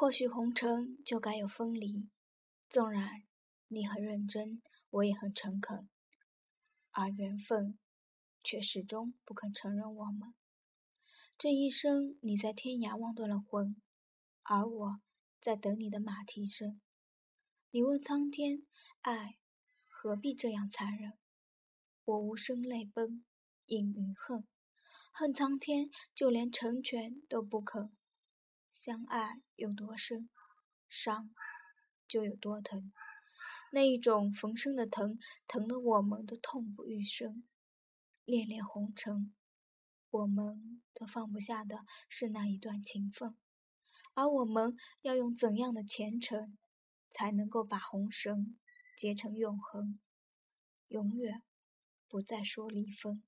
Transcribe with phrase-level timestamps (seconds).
[0.00, 2.08] 或许红尘就该有分离，
[2.68, 3.24] 纵然
[3.66, 5.88] 你很认真，我也很诚恳，
[6.92, 7.76] 而缘分
[8.44, 10.32] 却始终不肯承认我们。
[11.36, 13.74] 这一生你在天涯望断了魂，
[14.44, 15.00] 而我
[15.40, 16.80] 在等你的马蹄声。
[17.72, 18.64] 你问苍天，
[19.00, 19.36] 爱
[19.88, 21.14] 何必这样残忍？
[22.04, 23.24] 我无声泪奔，
[23.66, 24.46] 应余恨，
[25.10, 27.92] 恨苍天，就连成全都不肯。
[28.72, 30.28] 相爱有多深，
[30.88, 31.30] 伤
[32.06, 32.92] 就有多疼。
[33.72, 37.44] 那一种逢生的疼，疼得我们都痛不欲生。
[38.24, 39.34] 恋恋红尘，
[40.10, 43.36] 我们都放不下的是那一段情分，
[44.14, 46.56] 而我们要用怎样的虔诚？
[47.10, 48.58] 才能够把红绳
[48.94, 49.98] 结成永恒，
[50.88, 51.42] 永远
[52.06, 53.22] 不再说离分。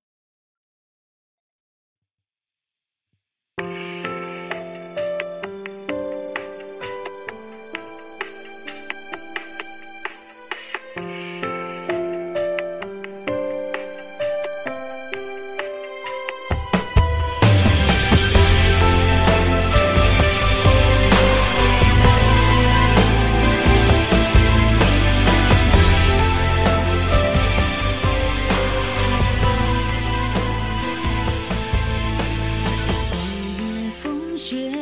[34.37, 34.73] 雪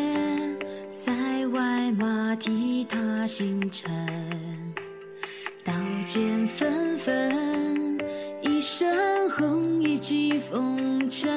[0.91, 1.13] 塞
[1.49, 3.91] 外，马蹄踏星辰，
[5.65, 5.73] 刀
[6.05, 7.99] 剑纷纷，
[8.41, 11.31] 一身红衣几风尘，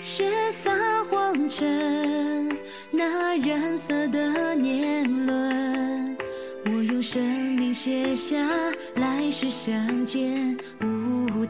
[0.00, 0.72] 血洒
[1.10, 2.56] 黄尘，
[2.90, 6.16] 那染色的年轮，
[6.66, 7.22] 我用生
[7.54, 8.36] 命写下
[8.94, 11.44] 来世相见无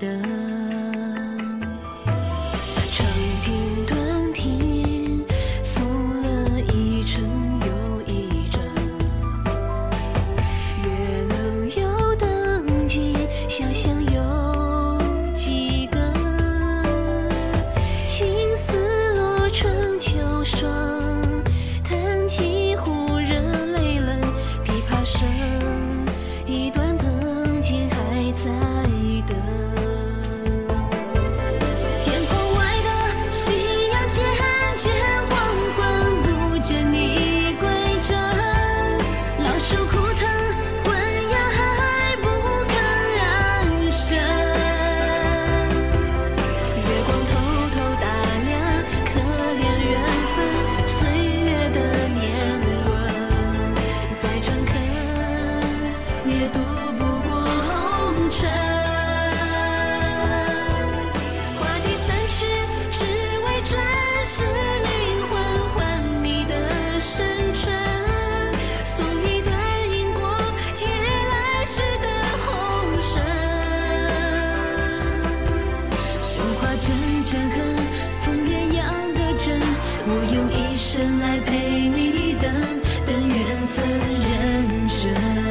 [83.67, 83.85] 分
[84.21, 85.44] 认真。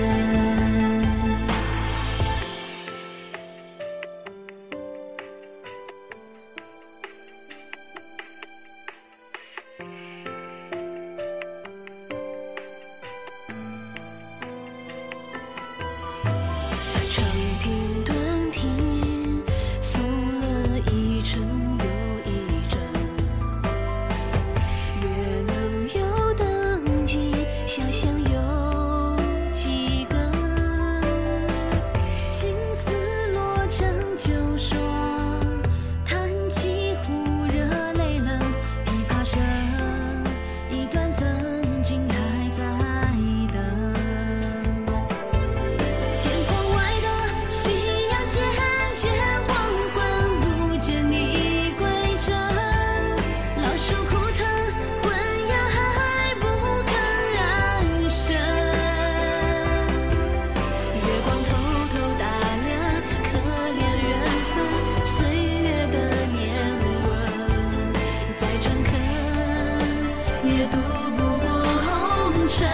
[70.71, 70.77] 渡
[71.15, 71.47] 不过
[71.83, 72.67] 红尘，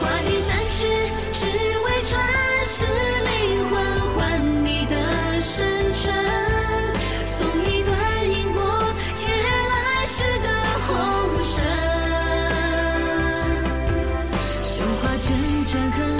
[0.00, 0.76] 画地三尺，
[1.32, 2.12] 只为转
[2.64, 2.74] 世。
[3.24, 3.30] 灵
[3.68, 3.72] 魂
[4.14, 4.16] 换
[4.64, 4.94] 你的
[5.40, 6.14] 深沉，
[7.24, 7.90] 送一段
[8.30, 8.60] 因果，
[9.14, 10.48] 结来世的
[10.86, 10.88] 红
[11.42, 11.54] 尘。
[14.62, 15.26] 绣花针
[15.64, 16.15] 针痕。